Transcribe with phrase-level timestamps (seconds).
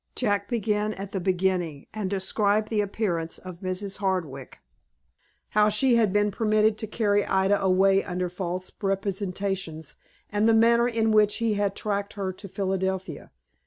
[0.15, 3.97] Jack began at the beginning, and described the appearance of Mrs.
[3.97, 4.57] Hardwick;
[5.49, 9.97] how she had been permitted to carry Ida away under false representations,
[10.31, 13.29] and the manner in which he had tracked her to Philadelphia.